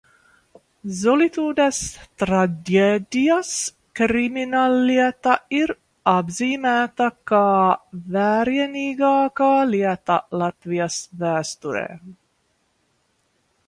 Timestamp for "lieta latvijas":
9.77-10.97